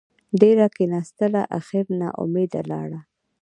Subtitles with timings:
[0.41, 2.99] ډېره کېناستله اخېر نااوميده لاړه.